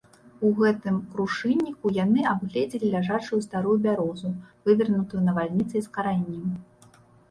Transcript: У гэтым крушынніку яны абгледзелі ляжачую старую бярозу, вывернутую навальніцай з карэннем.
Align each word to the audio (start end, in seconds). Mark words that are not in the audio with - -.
У 0.47 0.49
гэтым 0.59 0.95
крушынніку 1.11 1.91
яны 1.99 2.25
абгледзелі 2.33 2.91
ляжачую 2.95 3.39
старую 3.49 3.77
бярозу, 3.87 4.35
вывернутую 4.69 5.27
навальніцай 5.31 5.81
з 5.91 5.97
карэннем. 5.97 6.55